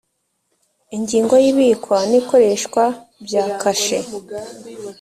[0.95, 2.83] ingingo ya ibikwa n ikoreshwa
[3.25, 3.99] bya kashe